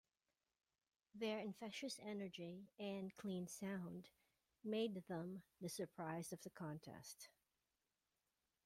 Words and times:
Their 1.13 1.37
infectious 1.37 1.99
energy 2.01 2.71
and 2.79 3.15
clean 3.17 3.45
sound 3.47 4.09
made 4.63 5.03
them 5.07 5.43
the 5.61 5.69
surprise 5.69 6.33
of 6.33 6.41
the 6.41 6.49
contest. 6.49 7.29